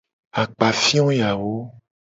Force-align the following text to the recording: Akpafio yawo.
Akpafio 0.41 1.07
yawo. 1.19 1.53